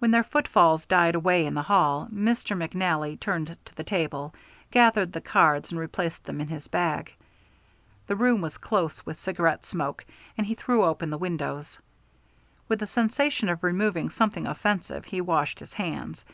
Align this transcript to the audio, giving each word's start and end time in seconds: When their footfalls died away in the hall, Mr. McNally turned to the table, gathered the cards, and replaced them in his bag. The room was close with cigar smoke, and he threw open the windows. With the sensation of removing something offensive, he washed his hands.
When 0.00 0.10
their 0.10 0.24
footfalls 0.24 0.86
died 0.86 1.14
away 1.14 1.46
in 1.46 1.54
the 1.54 1.62
hall, 1.62 2.08
Mr. 2.12 2.56
McNally 2.58 3.20
turned 3.20 3.56
to 3.66 3.74
the 3.76 3.84
table, 3.84 4.34
gathered 4.72 5.12
the 5.12 5.20
cards, 5.20 5.70
and 5.70 5.78
replaced 5.78 6.24
them 6.24 6.40
in 6.40 6.48
his 6.48 6.66
bag. 6.66 7.14
The 8.08 8.16
room 8.16 8.40
was 8.40 8.58
close 8.58 9.06
with 9.06 9.20
cigar 9.20 9.56
smoke, 9.62 10.04
and 10.36 10.48
he 10.48 10.56
threw 10.56 10.82
open 10.84 11.10
the 11.10 11.16
windows. 11.16 11.78
With 12.68 12.80
the 12.80 12.88
sensation 12.88 13.48
of 13.48 13.62
removing 13.62 14.10
something 14.10 14.48
offensive, 14.48 15.04
he 15.04 15.20
washed 15.20 15.60
his 15.60 15.74
hands. 15.74 16.24